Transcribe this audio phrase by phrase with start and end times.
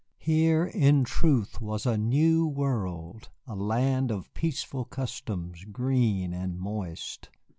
[0.17, 7.29] Here in truth was a new world, a land of peaceful customs, green and moist.